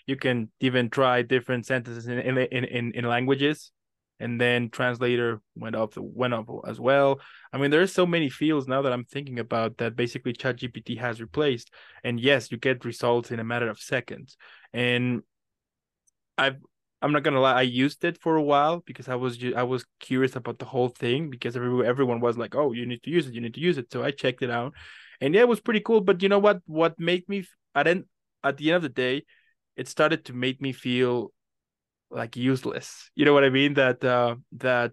You 0.06 0.16
can 0.16 0.50
even 0.60 0.88
try 0.88 1.20
different 1.20 1.66
sentences 1.66 2.06
in 2.06 2.18
in 2.20 2.38
in, 2.38 2.92
in 2.92 3.04
languages 3.04 3.70
and 4.20 4.40
then 4.40 4.70
translator 4.70 5.40
went 5.56 5.76
up 5.76 5.96
went 5.96 6.34
up 6.34 6.49
as 6.66 6.78
well. 6.81 7.20
I 7.52 7.58
mean, 7.58 7.70
there's 7.70 7.93
so 7.93 8.06
many 8.06 8.28
fields 8.28 8.69
now 8.69 8.82
that 8.82 8.93
I'm 8.93 9.05
thinking 9.05 9.38
about 9.38 9.78
that 9.78 9.96
basically 9.96 10.32
ChatGPT 10.32 10.99
has 10.99 11.20
replaced. 11.20 11.70
And 12.02 12.20
yes, 12.20 12.50
you 12.50 12.58
get 12.58 12.84
results 12.84 13.31
in 13.31 13.40
a 13.40 13.44
matter 13.44 13.69
of 13.69 13.78
seconds. 13.78 14.37
And 14.72 15.22
I've 16.38 16.56
I'm 17.02 17.12
not 17.12 17.22
gonna 17.22 17.40
lie, 17.40 17.52
I 17.52 17.62
used 17.62 18.02
it 18.05 18.19
for 18.19 18.37
a 18.37 18.43
while 18.43 18.82
because 18.87 19.08
I 19.08 19.16
was 19.16 19.38
I 19.55 19.62
was 19.62 19.84
curious 20.00 20.37
about 20.37 20.58
the 20.58 20.64
whole 20.64 20.88
thing 20.88 21.28
because 21.28 21.55
everyone 21.55 21.87
everyone 21.87 22.20
was 22.20 22.38
like, 22.38 22.55
oh, 22.55 22.72
you 22.72 22.87
need 22.87 23.02
to 23.02 23.11
use 23.11 23.26
it, 23.26 23.34
you 23.34 23.43
need 23.43 23.55
to 23.55 23.61
use 23.61 23.76
it. 23.76 23.93
So 23.93 24.02
I 24.02 24.11
checked 24.11 24.43
it 24.43 24.50
out, 24.50 24.72
and 25.20 25.34
yeah, 25.34 25.43
it 25.43 25.49
was 25.49 25.61
pretty 25.61 25.81
cool. 25.81 26.00
But 26.00 26.22
you 26.22 26.31
know 26.31 26.38
what? 26.38 26.61
What 26.66 26.99
made 26.99 27.28
me 27.28 27.44
at 27.75 27.87
end 27.87 28.05
at 28.43 28.56
the 28.56 28.70
end 28.70 28.76
of 28.76 28.82
the 28.82 28.88
day, 28.88 29.25
it 29.76 29.87
started 29.87 30.25
to 30.26 30.32
make 30.32 30.62
me 30.62 30.72
feel 30.72 31.32
like 32.14 32.37
useless. 32.37 33.11
You 33.14 33.25
know 33.25 33.34
what 33.34 33.44
i 33.44 33.50
mean? 33.50 33.75
That 33.75 34.05
uh 34.05 34.37
that 34.52 34.93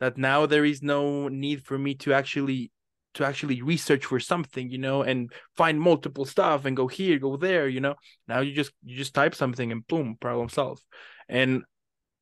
that 0.00 0.16
now 0.18 0.46
there 0.46 0.64
is 0.64 0.82
no 0.82 1.28
need 1.28 1.64
for 1.64 1.78
me 1.78 1.94
to 1.96 2.12
actually 2.12 2.70
to 3.14 3.24
actually 3.24 3.60
research 3.60 4.04
for 4.06 4.20
something 4.20 4.70
you 4.70 4.78
know 4.78 5.02
and 5.02 5.32
find 5.56 5.80
multiple 5.80 6.24
stuff 6.24 6.64
and 6.64 6.76
go 6.76 6.86
here 6.86 7.18
go 7.18 7.36
there 7.36 7.68
you 7.68 7.80
know? 7.80 7.94
Now 8.28 8.40
you 8.40 8.54
just 8.54 8.72
you 8.84 8.96
just 8.96 9.14
type 9.14 9.34
something 9.34 9.72
and 9.72 9.86
boom 9.86 10.16
problem 10.20 10.48
solved. 10.48 10.84
And 11.28 11.64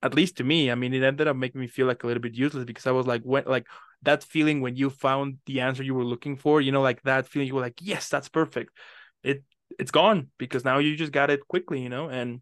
at 0.03 0.15
least 0.15 0.37
to 0.37 0.45
me 0.45 0.71
i 0.71 0.75
mean 0.77 0.95
it 0.95 1.03
ended 1.03 1.27
up 1.27 1.37
making 1.37 1.61
me 1.61 1.67
feel 1.67 1.87
like 1.87 2.05
a 2.05 2.07
little 2.07 2.21
bit 2.21 2.35
useless 2.35 2.65
because 2.65 2.87
i 2.87 2.91
was 2.93 3.07
like 3.07 3.23
when 3.23 3.45
like 3.47 3.67
that 4.03 4.23
feeling 4.23 4.61
when 4.61 4.77
you 4.77 4.91
found 4.91 5.39
the 5.47 5.61
answer 5.61 5.83
you 5.83 5.95
were 5.95 6.05
looking 6.05 6.37
for 6.37 6.61
you 6.61 6.71
know 6.71 6.83
like 6.83 7.03
that 7.03 7.27
feeling 7.27 7.49
you 7.49 7.55
were 7.55 7.61
like 7.61 7.79
yes 7.83 8.09
that's 8.09 8.29
perfect. 8.29 8.71
It 9.23 9.43
it's 9.79 9.91
gone 9.91 10.29
because 10.39 10.65
now 10.65 10.79
you 10.79 10.97
just 10.97 11.13
got 11.13 11.31
it 11.31 11.47
quickly 11.49 11.83
you 11.83 11.89
know? 11.89 12.09
And 12.09 12.41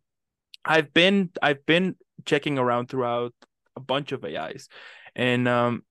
I've 0.67 0.93
been 0.93 1.31
I've 1.41 1.65
been 1.65 1.97
checking 2.25 2.59
around 2.59 2.89
throughout 2.89 3.33
a 3.77 3.81
bunch 3.81 4.13
of 4.13 4.25
AIs, 4.25 4.69
and 5.15 5.47
um, 5.49 5.83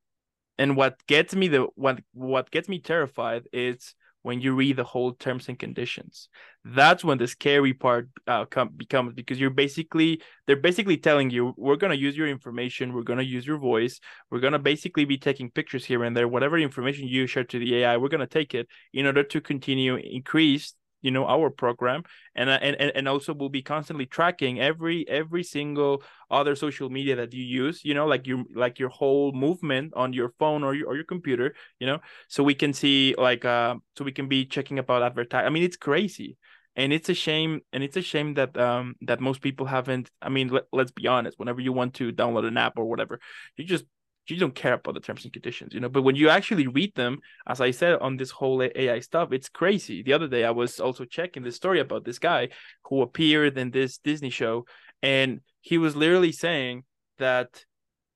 and 0.58 0.76
what 0.76 1.06
gets 1.08 1.36
me 1.36 1.48
the 1.48 1.68
what 1.76 2.00
what 2.14 2.52
gets 2.52 2.70
me 2.70 2.80
terrified 2.80 3.44
is 3.54 3.96
when 4.26 4.42
you 4.42 4.56
read 4.56 4.76
the 4.76 4.84
whole 4.84 5.14
terms 5.14 5.50
and 5.50 5.60
conditions. 5.60 6.30
That's 6.64 7.04
when 7.04 7.20
the 7.20 7.28
scary 7.28 7.76
part 7.76 8.10
uh, 8.26 8.46
come, 8.46 8.70
becomes 8.76 9.14
because 9.14 9.40
you're 9.40 9.52
basically 9.52 10.20
they're 10.48 10.56
basically 10.56 10.98
telling 10.98 11.30
you 11.30 11.54
we're 11.58 11.76
gonna 11.76 11.94
use 11.94 12.18
your 12.18 12.28
information, 12.28 12.94
we're 12.94 13.04
gonna 13.04 13.22
use 13.22 13.46
your 13.46 13.60
voice, 13.60 14.00
we're 14.32 14.40
gonna 14.40 14.58
basically 14.58 15.06
be 15.06 15.20
taking 15.20 15.52
pictures 15.52 15.86
here 15.86 16.04
and 16.04 16.18
there, 16.18 16.28
whatever 16.28 16.58
information 16.58 17.08
you 17.08 17.28
share 17.28 17.44
to 17.44 17.60
the 17.60 17.76
AI, 17.78 17.98
we're 17.98 18.10
gonna 18.10 18.26
take 18.26 18.56
it 18.56 18.68
in 18.94 19.06
order 19.06 19.24
to 19.24 19.40
continue 19.40 19.96
increase 19.96 20.74
you 21.06 21.12
know 21.12 21.26
our 21.28 21.50
program. 21.50 22.04
And 22.36 22.50
uh, 22.50 22.60
and 22.62 22.76
and 22.98 23.08
also 23.08 23.34
we'll 23.34 23.50
be 23.50 23.62
constantly 23.62 24.08
tracking 24.08 24.60
every 24.60 25.08
every 25.08 25.44
single 25.44 26.04
other 26.32 26.56
social 26.56 26.90
media 26.90 27.16
that 27.16 27.34
you 27.34 27.44
use 27.44 27.86
you 27.86 27.94
know 27.94 28.08
like 28.08 28.26
your 28.26 28.44
like 28.56 28.80
your 28.80 28.90
whole 28.90 29.32
movement 29.32 29.94
on 29.96 30.12
your 30.12 30.30
phone 30.40 30.64
or 30.64 30.74
your, 30.74 30.88
or 30.88 30.96
your 30.96 31.04
computer 31.06 31.54
you 31.80 31.86
know 31.86 32.00
so 32.28 32.44
we 32.44 32.56
can 32.56 32.74
see 32.74 33.14
like 33.18 33.46
uh 33.46 33.76
so 33.96 34.04
we 34.04 34.12
can 34.12 34.28
be 34.28 34.46
checking 34.46 34.80
about 34.80 35.04
advertise 35.04 35.46
i 35.46 35.50
mean 35.50 35.64
it's 35.64 35.78
crazy. 35.78 36.38
And 36.78 36.92
it's 36.92 37.08
a 37.08 37.14
shame 37.14 37.62
and 37.72 37.82
it's 37.86 37.96
a 37.96 38.02
shame 38.02 38.34
that 38.34 38.52
um 38.58 38.96
that 39.10 39.20
most 39.22 39.40
people 39.42 39.66
haven't 39.66 40.12
i 40.22 40.28
mean 40.36 40.50
let, 40.56 40.66
let's 40.74 40.92
be 40.92 41.08
honest 41.08 41.40
whenever 41.40 41.62
you 41.62 41.72
want 41.72 41.94
to 42.00 42.12
download 42.12 42.46
an 42.46 42.58
app 42.58 42.74
or 42.78 42.86
whatever 42.92 43.16
you 43.56 43.64
just 43.64 43.86
you 44.34 44.38
don't 44.38 44.56
care 44.56 44.74
about 44.74 44.94
the 44.94 45.00
terms 45.00 45.24
and 45.24 45.34
conditions, 45.34 45.74
you 45.74 45.80
know. 45.80 45.90
But 45.90 46.04
when 46.04 46.16
you 46.16 46.30
actually 46.30 46.68
read 46.68 46.96
them, 46.96 47.20
as 47.48 47.62
I 47.62 47.72
said 47.72 48.00
on 48.00 48.18
this 48.18 48.32
whole 48.32 48.62
AI 48.64 49.00
stuff, 49.00 49.32
it's 49.32 49.50
crazy. 49.50 50.02
The 50.02 50.14
other 50.14 50.28
day, 50.28 50.44
I 50.44 50.52
was 50.52 50.80
also 50.80 51.06
checking 51.06 51.44
the 51.44 51.52
story 51.52 51.80
about 51.80 52.06
this 52.06 52.20
guy 52.20 52.50
who 52.86 53.02
appeared 53.02 53.58
in 53.58 53.72
this 53.72 53.98
Disney 53.98 54.30
show, 54.30 54.66
and 55.02 55.42
he 55.62 55.78
was 55.78 55.96
literally 55.96 56.32
saying 56.32 56.84
that 57.18 57.64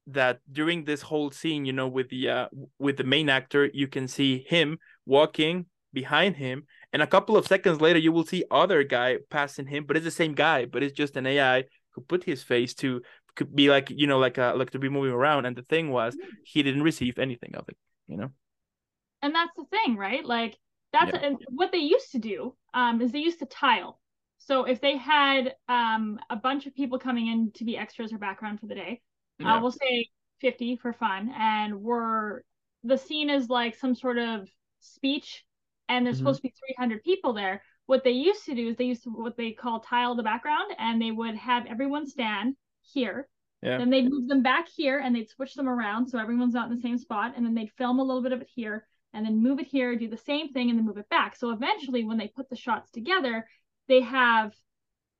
that 0.07 0.39
during 0.51 0.85
this 0.85 1.03
whole 1.03 1.29
scene, 1.29 1.65
you 1.65 1.73
know, 1.73 1.87
with 1.87 2.09
the 2.09 2.29
uh, 2.29 2.47
with 2.79 2.97
the 2.97 3.03
main 3.03 3.29
actor, 3.29 3.69
you 3.73 3.87
can 3.87 4.07
see 4.07 4.45
him 4.47 4.79
walking 5.05 5.67
behind 5.93 6.35
him, 6.35 6.65
and 6.91 7.01
a 7.01 7.07
couple 7.07 7.37
of 7.37 7.47
seconds 7.47 7.81
later, 7.81 7.99
you 7.99 8.11
will 8.11 8.25
see 8.25 8.43
other 8.49 8.83
guy 8.83 9.17
passing 9.29 9.67
him, 9.67 9.85
but 9.85 9.95
it's 9.95 10.05
the 10.05 10.11
same 10.11 10.33
guy, 10.33 10.65
but 10.65 10.81
it's 10.81 10.95
just 10.95 11.17
an 11.17 11.27
AI 11.27 11.65
who 11.91 12.01
put 12.01 12.23
his 12.23 12.43
face 12.43 12.73
to 12.75 13.01
could 13.35 13.55
be 13.55 13.69
like 13.69 13.89
you 13.89 14.07
know 14.07 14.19
like 14.19 14.37
uh 14.37 14.53
like 14.55 14.71
to 14.71 14.79
be 14.79 14.89
moving 14.89 15.11
around 15.11 15.45
and 15.45 15.55
the 15.55 15.63
thing 15.63 15.89
was 15.91 16.15
mm-hmm. 16.15 16.29
he 16.43 16.63
didn't 16.63 16.83
receive 16.83 17.17
anything 17.19 17.55
of 17.55 17.67
it 17.67 17.77
you 18.07 18.17
know 18.17 18.29
and 19.21 19.33
that's 19.33 19.51
the 19.55 19.65
thing 19.65 19.95
right 19.95 20.25
like 20.25 20.57
that's 20.91 21.11
yeah. 21.13 21.33
what 21.49 21.71
they 21.71 21.79
used 21.79 22.11
to 22.11 22.19
do 22.19 22.55
um 22.73 23.01
is 23.01 23.11
they 23.11 23.19
used 23.19 23.39
to 23.39 23.45
tile 23.45 23.99
so 24.37 24.63
if 24.63 24.81
they 24.81 24.97
had 24.97 25.53
um 25.67 26.19
a 26.29 26.35
bunch 26.35 26.65
of 26.65 26.75
people 26.75 26.99
coming 26.99 27.27
in 27.27 27.51
to 27.53 27.63
be 27.63 27.77
extras 27.77 28.13
or 28.13 28.17
background 28.17 28.59
for 28.59 28.67
the 28.67 28.75
day 28.75 29.01
uh, 29.41 29.45
yeah. 29.45 29.55
uh, 29.55 29.61
we'll 29.61 29.71
say 29.71 30.07
50 30.41 30.77
for 30.77 30.93
fun 30.93 31.31
and 31.37 31.81
we're 31.81 32.41
the 32.83 32.97
scene 32.97 33.29
is 33.29 33.49
like 33.49 33.75
some 33.75 33.93
sort 33.93 34.17
of 34.17 34.47
speech 34.79 35.43
and 35.89 36.05
there's 36.05 36.17
mm-hmm. 36.17 36.25
supposed 36.25 36.37
to 36.37 36.43
be 36.43 36.53
300 36.77 37.03
people 37.03 37.33
there 37.33 37.61
what 37.85 38.03
they 38.03 38.11
used 38.11 38.45
to 38.45 38.53
do 38.53 38.69
is 38.69 38.77
they 38.77 38.83
used 38.85 39.03
to 39.03 39.09
what 39.09 39.35
they 39.35 39.51
call 39.51 39.79
tile 39.79 40.15
the 40.15 40.23
background 40.23 40.71
and 40.77 41.01
they 41.01 41.11
would 41.11 41.35
have 41.35 41.65
everyone 41.65 42.07
stand 42.07 42.55
here 42.93 43.27
yeah. 43.61 43.77
Then 43.77 43.89
they'd 43.89 44.09
move 44.09 44.27
them 44.27 44.41
back 44.41 44.67
here 44.69 44.99
and 44.99 45.15
they'd 45.15 45.29
switch 45.29 45.53
them 45.53 45.67
around 45.67 46.07
so 46.07 46.17
everyone's 46.17 46.53
not 46.53 46.69
in 46.69 46.75
the 46.75 46.81
same 46.81 46.97
spot. 46.97 47.33
And 47.35 47.45
then 47.45 47.53
they'd 47.53 47.71
film 47.77 47.99
a 47.99 48.03
little 48.03 48.21
bit 48.21 48.31
of 48.31 48.41
it 48.41 48.49
here 48.53 48.87
and 49.13 49.25
then 49.25 49.43
move 49.43 49.59
it 49.59 49.67
here, 49.67 49.95
do 49.95 50.07
the 50.07 50.17
same 50.17 50.53
thing, 50.53 50.69
and 50.69 50.77
then 50.77 50.85
move 50.85 50.97
it 50.97 51.09
back. 51.09 51.35
So 51.35 51.51
eventually, 51.51 52.05
when 52.05 52.17
they 52.17 52.27
put 52.27 52.49
the 52.49 52.55
shots 52.55 52.91
together, 52.91 53.47
they 53.87 54.01
have 54.01 54.53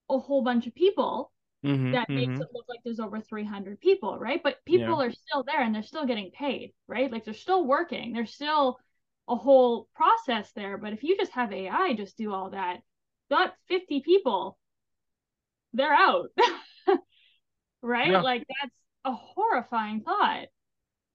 a 0.09 0.17
whole 0.17 0.43
bunch 0.43 0.67
of 0.67 0.75
people 0.75 1.31
mm-hmm, 1.65 1.91
that 1.91 2.07
mm-hmm. 2.07 2.31
makes 2.31 2.39
it 2.39 2.47
look 2.53 2.65
like 2.69 2.79
there's 2.85 2.99
over 2.99 3.19
300 3.19 3.81
people, 3.81 4.17
right? 4.17 4.41
But 4.41 4.63
people 4.65 4.99
yeah. 5.01 5.07
are 5.07 5.11
still 5.11 5.43
there 5.43 5.61
and 5.61 5.73
they're 5.73 5.83
still 5.83 6.05
getting 6.05 6.31
paid, 6.31 6.71
right? 6.88 7.11
Like 7.11 7.25
they're 7.25 7.33
still 7.33 7.65
working. 7.65 8.13
There's 8.13 8.33
still 8.33 8.77
a 9.27 9.35
whole 9.35 9.89
process 9.95 10.51
there. 10.53 10.77
But 10.77 10.93
if 10.93 11.03
you 11.03 11.17
just 11.17 11.31
have 11.33 11.51
AI 11.51 11.93
just 11.93 12.17
do 12.17 12.31
all 12.31 12.51
that, 12.51 12.77
that 13.31 13.53
50 13.67 14.01
people, 14.01 14.57
they're 15.73 15.93
out. 15.93 16.29
right? 17.81 18.12
Yeah. 18.12 18.21
Like 18.21 18.45
that's 18.62 18.75
a 19.05 19.13
horrifying 19.13 20.01
thought. 20.01 20.48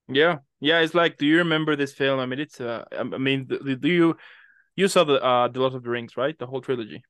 Yeah, 0.07 0.37
yeah. 0.59 0.79
It's 0.79 0.93
like, 0.93 1.17
do 1.17 1.25
you 1.25 1.37
remember 1.37 1.75
this 1.75 1.93
film? 1.93 2.19
I 2.19 2.25
mean, 2.25 2.39
it's 2.39 2.61
uh, 2.61 2.85
I 2.97 3.03
mean, 3.03 3.45
do 3.45 3.87
you 3.87 4.17
you 4.75 4.87
saw 4.87 5.03
the 5.03 5.23
uh 5.23 5.47
the 5.47 5.59
Lord 5.59 5.73
of 5.73 5.83
the 5.83 5.89
Rings, 5.89 6.17
right? 6.17 6.37
The 6.37 6.47
whole 6.47 6.61
trilogy. 6.61 7.03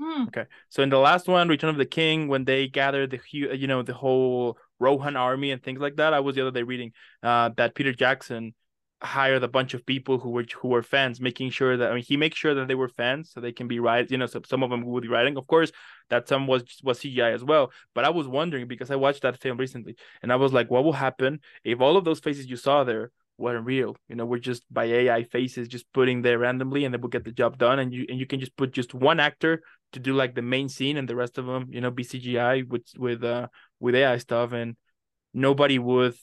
Mm. 0.00 0.26
Okay, 0.28 0.44
so 0.68 0.82
in 0.82 0.90
the 0.90 0.98
last 0.98 1.28
one, 1.28 1.48
Return 1.48 1.70
of 1.70 1.76
the 1.76 1.86
King, 1.86 2.28
when 2.28 2.44
they 2.44 2.66
gathered 2.68 3.10
the 3.10 3.20
you 3.32 3.66
know 3.66 3.82
the 3.82 3.94
whole 3.94 4.58
Rohan 4.78 5.16
army 5.16 5.52
and 5.52 5.62
things 5.62 5.80
like 5.80 5.96
that, 5.96 6.12
I 6.12 6.20
was 6.20 6.34
the 6.34 6.42
other 6.42 6.50
day 6.50 6.62
reading 6.64 6.92
uh 7.22 7.50
that 7.56 7.74
Peter 7.74 7.92
Jackson 7.92 8.54
hired 9.04 9.42
a 9.42 9.48
bunch 9.48 9.74
of 9.74 9.84
people 9.86 10.18
who 10.18 10.30
were 10.30 10.44
who 10.60 10.68
were 10.68 10.82
fans, 10.82 11.20
making 11.20 11.50
sure 11.50 11.76
that 11.76 11.90
I 11.90 11.94
mean 11.94 12.04
he 12.04 12.16
makes 12.16 12.36
sure 12.36 12.54
that 12.54 12.68
they 12.68 12.74
were 12.74 12.88
fans 12.88 13.30
so 13.30 13.40
they 13.40 13.52
can 13.52 13.68
be 13.68 13.80
right. 13.80 14.10
You 14.10 14.18
know, 14.18 14.26
so 14.26 14.40
some 14.46 14.62
of 14.62 14.70
them 14.70 14.84
would 14.84 15.02
be 15.02 15.08
writing. 15.08 15.36
Of 15.36 15.46
course, 15.46 15.72
that 16.10 16.28
some 16.28 16.46
was 16.46 16.64
was 16.82 17.00
CGI 17.00 17.32
as 17.32 17.44
well. 17.44 17.70
But 17.94 18.04
I 18.04 18.10
was 18.10 18.26
wondering 18.26 18.66
because 18.66 18.90
I 18.90 18.96
watched 18.96 19.22
that 19.22 19.40
film 19.40 19.58
recently, 19.58 19.96
and 20.22 20.32
I 20.32 20.36
was 20.36 20.52
like, 20.52 20.70
what 20.70 20.84
will 20.84 20.92
happen 20.92 21.40
if 21.64 21.80
all 21.80 21.96
of 21.96 22.04
those 22.04 22.20
faces 22.20 22.46
you 22.46 22.56
saw 22.56 22.84
there 22.84 23.10
weren't 23.38 23.66
real? 23.66 23.96
You 24.08 24.16
know, 24.16 24.24
we're 24.26 24.38
just 24.38 24.62
by 24.72 24.84
AI 24.84 25.24
faces 25.24 25.68
just 25.68 25.92
putting 25.92 26.22
there 26.22 26.38
randomly, 26.38 26.84
and 26.84 26.94
they 26.94 26.98
will 26.98 27.08
get 27.08 27.24
the 27.24 27.32
job 27.32 27.58
done. 27.58 27.78
And 27.78 27.92
you 27.92 28.06
and 28.08 28.18
you 28.18 28.26
can 28.26 28.40
just 28.40 28.56
put 28.56 28.72
just 28.72 28.94
one 28.94 29.20
actor 29.20 29.62
to 29.92 30.00
do 30.00 30.14
like 30.14 30.34
the 30.34 30.42
main 30.42 30.68
scene, 30.68 30.96
and 30.96 31.08
the 31.08 31.16
rest 31.16 31.38
of 31.38 31.46
them, 31.46 31.66
you 31.70 31.80
know, 31.80 31.90
be 31.90 32.04
CGI 32.04 32.68
with 32.68 32.86
with 32.96 33.22
uh 33.22 33.48
with 33.80 33.94
AI 33.94 34.18
stuff, 34.18 34.52
and 34.52 34.76
nobody 35.34 35.78
would 35.78 36.14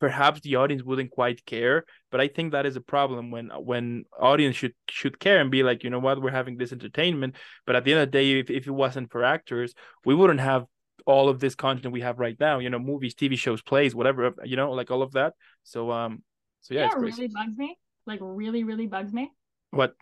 perhaps 0.00 0.40
the 0.40 0.56
audience 0.56 0.82
wouldn't 0.82 1.10
quite 1.10 1.44
care 1.44 1.84
but 2.10 2.20
i 2.20 2.26
think 2.26 2.52
that 2.52 2.66
is 2.66 2.74
a 2.74 2.80
problem 2.80 3.30
when 3.30 3.50
when 3.58 4.04
audience 4.18 4.56
should 4.56 4.74
should 4.88 5.20
care 5.20 5.40
and 5.40 5.50
be 5.50 5.62
like 5.62 5.84
you 5.84 5.90
know 5.90 5.98
what? 5.98 6.20
We're 6.20 6.30
having 6.30 6.56
this 6.56 6.72
entertainment. 6.72 7.36
But 7.66 7.76
at 7.76 7.84
the 7.84 7.92
end 7.92 8.00
of 8.00 8.08
the 8.08 8.18
day 8.18 8.40
if, 8.40 8.50
if 8.50 8.66
it 8.66 8.70
wasn't 8.70 9.10
for 9.12 9.22
actors 9.24 9.74
we 10.04 10.14
wouldn't 10.14 10.40
have 10.40 10.64
all 11.06 11.28
of 11.28 11.40
this 11.40 11.54
content 11.54 11.92
we 11.92 12.02
have 12.02 12.18
right 12.18 12.38
now 12.38 12.58
you 12.58 12.68
know 12.68 12.78
movies 12.78 13.14
tv 13.14 13.38
shows 13.38 13.62
plays 13.62 13.94
whatever 13.94 14.34
you 14.44 14.56
know 14.56 14.72
like 14.72 14.90
all 14.90 15.02
of 15.02 15.12
that. 15.12 15.34
So 15.62 15.90
um 15.90 16.22
so 16.62 16.74
yeah, 16.74 16.80
yeah 16.80 16.96
it 16.96 16.98
really 16.98 17.28
bugs 17.28 17.56
me? 17.56 17.78
Like 18.06 18.20
really 18.22 18.64
really 18.64 18.86
bugs 18.86 19.12
me? 19.12 19.30
What? 19.70 19.94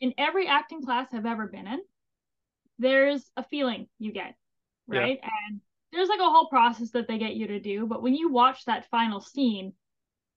In 0.00 0.12
every 0.18 0.46
acting 0.46 0.82
class 0.82 1.08
i've 1.12 1.26
ever 1.26 1.46
been 1.46 1.66
in 1.66 1.80
there's 2.78 3.30
a 3.36 3.42
feeling 3.42 3.86
you 3.98 4.12
get 4.12 4.34
right? 4.86 5.18
Yeah. 5.22 5.30
and 5.48 5.60
there's 5.92 6.08
like 6.08 6.20
a 6.20 6.30
whole 6.30 6.48
process 6.48 6.90
that 6.90 7.08
they 7.08 7.18
get 7.18 7.34
you 7.34 7.46
to 7.46 7.60
do 7.60 7.86
but 7.86 8.02
when 8.02 8.14
you 8.14 8.30
watch 8.30 8.64
that 8.64 8.88
final 8.90 9.20
scene 9.20 9.72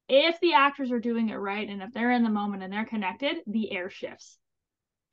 if 0.07 0.39
the 0.39 0.53
actors 0.53 0.91
are 0.91 0.99
doing 0.99 1.29
it 1.29 1.35
right 1.35 1.69
and 1.69 1.81
if 1.81 1.91
they're 1.93 2.11
in 2.11 2.23
the 2.23 2.29
moment 2.29 2.63
and 2.63 2.71
they're 2.71 2.85
connected 2.85 3.37
the 3.47 3.71
air 3.71 3.89
shifts 3.89 4.37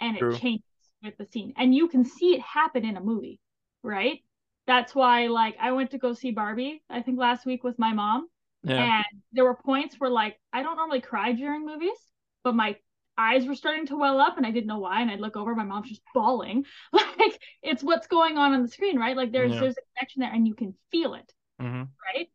and 0.01 0.17
it 0.17 0.21
True. 0.21 0.37
changes 0.37 0.65
with 1.03 1.17
the 1.19 1.27
scene 1.27 1.53
and 1.57 1.75
you 1.75 1.89
can 1.89 2.05
see 2.05 2.35
it 2.35 2.41
happen 2.41 2.85
in 2.85 2.97
a 2.97 3.01
movie 3.01 3.41
right 3.83 4.21
that's 4.67 4.95
why 4.95 5.27
like 5.27 5.57
i 5.61 5.73
went 5.73 5.91
to 5.91 5.99
go 5.99 6.13
see 6.13 6.31
barbie 6.31 6.83
i 6.91 7.03
think 7.03 7.19
last 7.19 7.47
week 7.47 7.63
with 7.63 7.79
my 7.79 7.93
mom 7.93 8.27
yeah. 8.63 8.97
and 8.97 9.23
there 9.33 9.45
were 9.45 9.55
points 9.55 9.97
where 9.99 10.11
like 10.11 10.39
i 10.53 10.63
don't 10.63 10.77
normally 10.77 11.01
cry 11.01 11.33
during 11.33 11.65
movies 11.65 11.99
but 12.43 12.55
my 12.55 12.77
eyes 13.19 13.47
were 13.47 13.55
starting 13.55 13.87
to 13.87 13.97
well 13.97 14.21
up 14.21 14.37
and 14.37 14.47
I 14.47 14.51
didn't 14.51 14.67
know 14.67 14.79
why. 14.79 15.01
And 15.01 15.11
I'd 15.11 15.21
look 15.21 15.37
over, 15.37 15.55
my 15.55 15.65
mom's 15.65 15.89
just 15.89 16.03
bawling. 16.15 16.65
Like 17.19 17.41
it's 17.63 17.83
what's 17.83 18.07
going 18.07 18.37
on 18.39 18.53
on 18.53 18.63
the 18.63 18.69
screen, 18.69 18.99
right? 18.99 19.17
Like 19.17 19.33
there's 19.33 19.53
yeah. 19.53 19.61
there's 19.61 19.77
a 19.77 19.97
connection 19.97 20.21
there 20.21 20.33
and 20.33 20.47
you 20.47 20.55
can 20.55 20.75
feel 20.91 21.15
it. 21.15 21.33
Mm-hmm. 21.61 21.85
Right. 22.15 22.29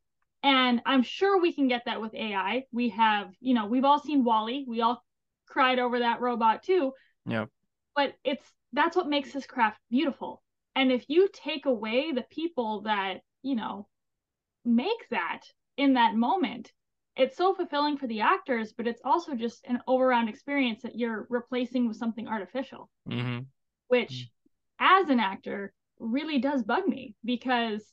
And 0.43 0.81
I'm 0.85 1.03
sure 1.03 1.39
we 1.39 1.53
can 1.53 1.67
get 1.67 1.83
that 1.85 2.01
with 2.01 2.15
AI. 2.15 2.63
We 2.71 2.89
have, 2.89 3.31
you 3.39 3.53
know, 3.53 3.67
we've 3.67 3.85
all 3.85 3.99
seen 3.99 4.23
WALL-E. 4.23 4.65
We 4.67 4.81
all 4.81 5.03
cried 5.47 5.79
over 5.79 5.99
that 5.99 6.19
robot 6.19 6.63
too. 6.63 6.93
Yeah. 7.25 7.45
But 7.95 8.15
it's 8.23 8.45
that's 8.73 8.95
what 8.95 9.07
makes 9.07 9.31
this 9.31 9.45
craft 9.45 9.79
beautiful. 9.89 10.41
And 10.75 10.91
if 10.91 11.05
you 11.07 11.29
take 11.31 11.65
away 11.65 12.11
the 12.11 12.25
people 12.29 12.81
that, 12.81 13.21
you 13.43 13.55
know, 13.55 13.87
make 14.65 15.09
that 15.11 15.41
in 15.77 15.93
that 15.93 16.15
moment, 16.15 16.71
it's 17.15 17.37
so 17.37 17.53
fulfilling 17.53 17.97
for 17.97 18.07
the 18.07 18.21
actors, 18.21 18.73
but 18.75 18.87
it's 18.87 19.01
also 19.03 19.35
just 19.35 19.65
an 19.65 19.79
overall 19.87 20.27
experience 20.27 20.83
that 20.83 20.97
you're 20.97 21.27
replacing 21.29 21.87
with 21.87 21.97
something 21.97 22.27
artificial, 22.27 22.89
mm-hmm. 23.09 23.39
which, 23.87 24.29
mm-hmm. 24.79 25.01
as 25.03 25.09
an 25.09 25.19
actor, 25.19 25.73
really 25.99 26.39
does 26.39 26.63
bug 26.63 26.87
me 26.87 27.15
because 27.23 27.85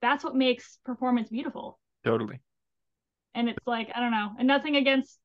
that's 0.00 0.22
what 0.22 0.34
makes 0.34 0.78
performance 0.84 1.28
beautiful. 1.28 1.78
Totally. 2.04 2.40
And 3.34 3.48
it's 3.48 3.66
like 3.66 3.90
I 3.94 4.00
don't 4.00 4.12
know, 4.12 4.30
and 4.38 4.48
nothing 4.48 4.76
against 4.76 5.18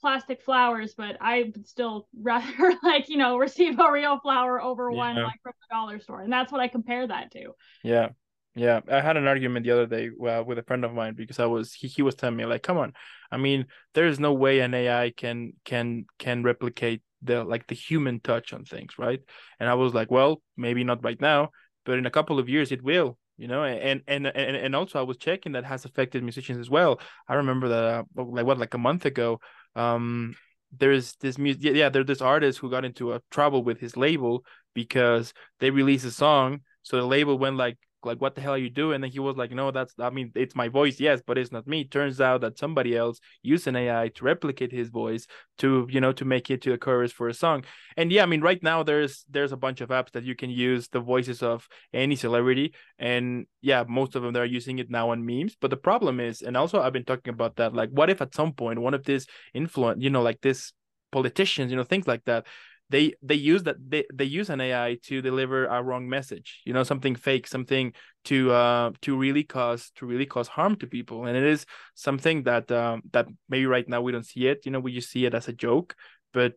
plastic 0.00 0.42
flowers, 0.42 0.94
but 0.96 1.16
I 1.20 1.50
would 1.54 1.66
still 1.66 2.08
rather 2.20 2.74
like 2.82 3.08
you 3.08 3.16
know 3.16 3.38
receive 3.38 3.78
a 3.78 3.90
real 3.90 4.18
flower 4.20 4.60
over 4.60 4.90
yeah. 4.90 4.96
one 4.96 5.16
like 5.16 5.40
from 5.42 5.52
the 5.60 5.74
dollar 5.74 6.00
store, 6.00 6.22
and 6.22 6.32
that's 6.32 6.52
what 6.52 6.60
I 6.60 6.68
compare 6.68 7.06
that 7.06 7.32
to. 7.32 7.52
Yeah, 7.82 8.08
yeah, 8.56 8.80
I 8.90 9.02
had 9.02 9.18
an 9.18 9.26
argument 9.26 9.66
the 9.66 9.72
other 9.72 9.86
day 9.86 10.08
uh, 10.08 10.42
with 10.42 10.58
a 10.58 10.62
friend 10.62 10.84
of 10.84 10.94
mine 10.94 11.14
because 11.14 11.38
I 11.38 11.44
was 11.44 11.74
he, 11.74 11.88
he 11.88 12.00
was 12.00 12.14
telling 12.14 12.36
me 12.36 12.46
like, 12.46 12.62
come 12.62 12.78
on, 12.78 12.94
I 13.30 13.36
mean, 13.36 13.66
there 13.92 14.06
is 14.06 14.18
no 14.18 14.32
way 14.32 14.60
an 14.60 14.72
AI 14.72 15.10
can 15.10 15.52
can 15.66 16.06
can 16.18 16.42
replicate 16.42 17.02
the 17.22 17.44
like 17.44 17.66
the 17.66 17.74
human 17.74 18.18
touch 18.20 18.54
on 18.54 18.64
things, 18.64 18.94
right? 18.98 19.20
And 19.60 19.68
I 19.68 19.74
was 19.74 19.92
like, 19.92 20.10
well, 20.10 20.40
maybe 20.56 20.84
not 20.84 21.04
right 21.04 21.20
now, 21.20 21.50
but 21.84 21.98
in 21.98 22.06
a 22.06 22.10
couple 22.10 22.38
of 22.38 22.48
years 22.48 22.72
it 22.72 22.82
will, 22.82 23.18
you 23.36 23.46
know. 23.46 23.62
And 23.62 24.00
and 24.08 24.26
and 24.26 24.56
and 24.56 24.74
also 24.74 24.98
I 24.98 25.02
was 25.02 25.18
checking 25.18 25.52
that 25.52 25.64
has 25.64 25.84
affected 25.84 26.22
musicians 26.22 26.58
as 26.58 26.70
well. 26.70 26.98
I 27.28 27.34
remember 27.34 27.68
that 27.68 28.06
uh, 28.18 28.24
like 28.24 28.46
what 28.46 28.58
like 28.58 28.72
a 28.72 28.78
month 28.78 29.04
ago, 29.04 29.38
um, 29.74 30.34
there's 30.78 31.14
this 31.16 31.38
music 31.38 31.62
yeah 31.74 31.88
there's 31.88 32.06
this 32.06 32.22
artist 32.22 32.58
who 32.58 32.70
got 32.70 32.84
into 32.84 33.12
a 33.12 33.20
trouble 33.30 33.62
with 33.62 33.78
his 33.80 33.96
label 33.96 34.44
because 34.74 35.32
they 35.60 35.70
released 35.70 36.04
a 36.04 36.10
song 36.10 36.60
so 36.82 36.96
the 36.96 37.06
label 37.06 37.38
went 37.38 37.56
like 37.56 37.78
like 38.06 38.20
what 38.20 38.34
the 38.34 38.40
hell 38.40 38.54
are 38.54 38.58
you 38.58 38.70
doing? 38.70 38.96
And 38.96 39.04
then 39.04 39.10
he 39.10 39.18
was 39.18 39.36
like 39.36 39.50
no 39.50 39.70
that's 39.70 39.94
i 39.98 40.10
mean 40.10 40.32
it's 40.34 40.54
my 40.54 40.68
voice 40.68 40.98
yes 41.00 41.20
but 41.26 41.36
it's 41.38 41.52
not 41.52 41.66
me. 41.66 41.84
Turns 41.84 42.20
out 42.20 42.40
that 42.42 42.58
somebody 42.58 42.96
else 42.96 43.20
used 43.42 43.66
an 43.66 43.76
ai 43.76 44.08
to 44.14 44.24
replicate 44.24 44.72
his 44.72 44.88
voice 44.88 45.26
to 45.58 45.86
you 45.90 46.00
know 46.00 46.12
to 46.12 46.24
make 46.24 46.50
it 46.50 46.62
to 46.62 46.72
a 46.72 46.78
chorus 46.78 47.12
for 47.12 47.28
a 47.28 47.34
song. 47.34 47.64
And 47.96 48.10
yeah 48.10 48.22
i 48.22 48.26
mean 48.26 48.40
right 48.40 48.62
now 48.62 48.82
there's 48.82 49.24
there's 49.28 49.52
a 49.52 49.56
bunch 49.56 49.80
of 49.80 49.90
apps 49.90 50.12
that 50.12 50.24
you 50.24 50.34
can 50.34 50.50
use 50.50 50.88
the 50.88 51.00
voices 51.00 51.42
of 51.42 51.68
any 51.92 52.16
celebrity 52.16 52.74
and 52.98 53.46
yeah 53.60 53.84
most 53.88 54.14
of 54.14 54.22
them 54.22 54.32
they're 54.32 54.44
using 54.44 54.78
it 54.78 54.90
now 54.90 55.10
on 55.10 55.26
memes. 55.26 55.56
But 55.60 55.70
the 55.70 55.76
problem 55.76 56.20
is 56.20 56.42
and 56.42 56.56
also 56.56 56.80
i've 56.80 56.92
been 56.92 57.04
talking 57.04 57.34
about 57.34 57.56
that 57.56 57.74
like 57.74 57.90
what 57.90 58.10
if 58.10 58.22
at 58.22 58.34
some 58.34 58.52
point 58.52 58.78
one 58.80 58.94
of 58.94 59.04
these 59.04 59.26
influence 59.54 60.02
you 60.02 60.10
know 60.10 60.22
like 60.22 60.40
this 60.40 60.72
politicians 61.12 61.70
you 61.70 61.76
know 61.76 61.84
things 61.84 62.06
like 62.06 62.24
that 62.24 62.46
they 62.88 63.14
they 63.22 63.34
use 63.34 63.64
that 63.64 63.76
they, 63.88 64.04
they 64.12 64.24
use 64.24 64.48
an 64.48 64.60
AI 64.60 64.98
to 65.04 65.20
deliver 65.20 65.66
a 65.66 65.82
wrong 65.82 66.08
message, 66.08 66.62
you 66.64 66.72
know, 66.72 66.84
something 66.84 67.16
fake, 67.16 67.46
something 67.46 67.92
to 68.24 68.52
uh 68.52 68.92
to 69.02 69.16
really 69.16 69.42
cause 69.42 69.90
to 69.96 70.06
really 70.06 70.26
cause 70.26 70.48
harm 70.48 70.76
to 70.76 70.86
people. 70.86 71.26
And 71.26 71.36
it 71.36 71.42
is 71.42 71.66
something 71.94 72.44
that 72.44 72.70
um 72.70 73.02
that 73.12 73.26
maybe 73.48 73.66
right 73.66 73.88
now 73.88 74.02
we 74.02 74.12
don't 74.12 74.26
see 74.26 74.46
it, 74.46 74.64
you 74.64 74.70
know, 74.70 74.80
we 74.80 74.94
just 74.94 75.10
see 75.10 75.26
it 75.26 75.34
as 75.34 75.48
a 75.48 75.52
joke, 75.52 75.96
but 76.32 76.54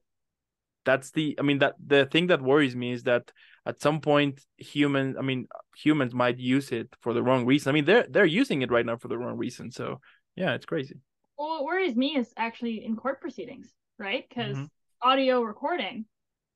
that's 0.86 1.12
the 1.12 1.36
I 1.40 1.42
mean 1.42 1.60
that 1.60 1.76
the 1.86 2.06
thing 2.06 2.28
that 2.28 2.42
worries 2.42 2.76
me 2.76 2.92
is 2.92 3.04
that 3.04 3.32
at 3.66 3.82
some 3.82 4.00
point 4.00 4.42
humans 4.58 5.16
I 5.18 5.24
mean 5.24 5.48
humans 5.76 6.14
might 6.14 6.38
use 6.38 6.72
it 6.72 6.90
for 7.02 7.14
the 7.14 7.24
wrong 7.24 7.46
reason. 7.46 7.72
I 7.72 7.74
mean 7.74 7.86
they're 7.86 8.06
they're 8.08 8.26
using 8.26 8.62
it 8.62 8.72
right 8.72 8.86
now 8.86 8.98
for 8.98 9.08
the 9.08 9.18
wrong 9.18 9.38
reason. 9.38 9.72
So 9.72 10.00
yeah, 10.36 10.54
it's 10.54 10.66
crazy. 10.66 10.98
Well, 11.40 11.50
what 11.50 11.64
worries 11.64 11.96
me 11.96 12.18
is 12.18 12.32
actually 12.38 12.86
in 12.86 12.96
court 12.96 13.20
proceedings, 13.20 13.74
right? 13.98 14.26
Because 14.30 14.58
mm-hmm. 14.58 15.10
audio 15.10 15.42
recording 15.42 16.06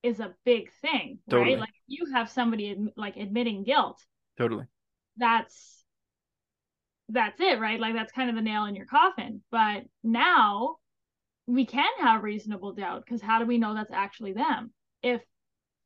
is 0.04 0.20
a 0.20 0.36
big 0.46 0.72
thing, 0.82 1.20
totally. 1.30 1.54
right? 1.54 1.62
Like 1.62 1.74
you 1.88 2.14
have 2.14 2.30
somebody 2.30 2.78
like 2.96 3.18
admitting 3.18 3.64
guilt. 3.64 4.00
Totally. 4.38 4.66
That's 5.18 5.84
that's 7.10 7.40
it, 7.40 7.60
right? 7.60 7.80
Like 7.80 7.96
that's 7.96 8.12
kind 8.12 8.30
of 8.30 8.36
the 8.36 8.42
nail 8.42 8.66
in 8.66 8.76
your 8.76 8.86
coffin. 8.86 9.42
But 9.50 9.84
now 10.04 10.78
we 11.48 11.66
can 11.66 11.90
have 12.00 12.24
reasonable 12.24 12.74
doubt 12.74 13.04
because 13.06 13.22
how 13.22 13.40
do 13.40 13.46
we 13.46 13.58
know 13.58 13.74
that's 13.74 13.92
actually 13.92 14.34
them? 14.34 14.72
If 15.02 15.22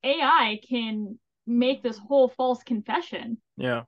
AI 0.04 0.60
can 0.68 1.20
make 1.46 1.84
this 1.84 1.98
whole 1.98 2.28
false 2.30 2.64
confession, 2.64 3.38
yeah. 3.56 3.84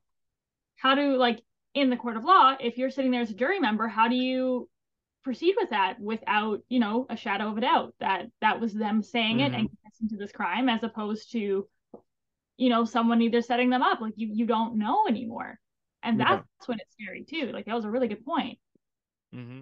How 0.76 0.96
do 0.96 1.18
like 1.18 1.42
in 1.74 1.90
the 1.90 1.98
court 1.98 2.18
of 2.18 2.24
law, 2.24 2.56
if 2.60 2.78
you're 2.78 2.90
sitting 2.90 3.12
there 3.12 3.22
as 3.22 3.32
a 3.32 3.36
jury 3.36 3.60
member, 3.60 3.88
how 3.88 4.08
do 4.08 4.16
you 4.16 4.69
proceed 5.24 5.56
with 5.58 5.70
that 5.72 6.00
without, 6.00 6.62
you 6.70 6.80
know, 6.80 7.06
a 7.10 7.18
shadow 7.18 7.50
of 7.50 7.58
a 7.58 7.62
doubt 7.62 7.94
that 8.00 8.28
that 8.42 8.60
was 8.60 8.74
them 8.74 9.02
saying 9.02 9.38
mm-hmm. 9.38 9.54
it 9.54 9.58
and 9.58 9.68
mm-hmm. 9.68 9.76
confessing 9.84 10.10
to 10.10 10.18
this 10.18 10.32
crime 10.32 10.70
as 10.70 10.84
opposed 10.84 11.32
to, 11.34 11.68
you 12.58 12.70
know, 12.70 12.86
someone 12.86 13.22
either 13.22 13.42
setting 13.42 13.70
them 13.70 13.82
up. 13.82 14.02
Like 14.02 14.14
you 14.16 14.30
you 14.32 14.46
don't 14.46 14.78
know 14.78 15.08
anymore. 15.08 15.60
And 16.02 16.20
that's 16.20 16.46
yeah. 16.62 16.66
when 16.66 16.80
it's 16.80 16.94
scary 16.94 17.26
too. 17.26 17.52
Like 17.52 17.66
that 17.66 17.76
was 17.76 17.86
a 17.86 17.92
really 17.92 18.08
good 18.08 18.26
point. 18.26 18.60
Mm-hmm. 19.36 19.62